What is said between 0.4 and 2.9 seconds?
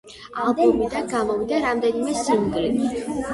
ალბომიდან გამოვიდა რამდენიმე სინგლი.